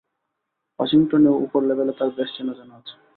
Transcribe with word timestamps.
ওয়াশিংটনেও 0.79 1.35
উপর 1.45 1.61
লেভেলে 1.67 1.93
তাঁর 1.97 2.09
বেশ 2.17 2.29
চেনা-জানা 2.35 2.73
আছে। 2.79 2.93